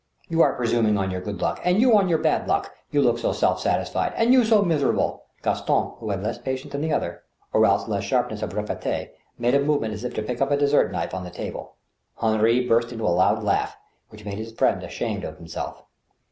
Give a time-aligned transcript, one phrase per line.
[0.31, 3.19] "You are presuming on your good luck..."" And you on your bad luck ...""You look
[3.19, 7.21] so self satisfied..."*' And you so miserable..." Gaston, who had less patience than the other,
[7.53, 10.49] or else less sharp ness of repartee, made a movement as if to pick up
[10.49, 11.75] a dessert knife on the table.
[12.17, 13.77] Henri burst into a loud laugh,
[14.09, 15.83] which made his friend ashamed of himself.